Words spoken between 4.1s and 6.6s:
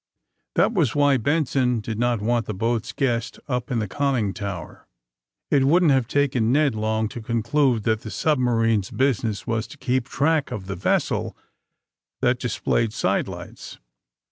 tower. It wouldn't have taken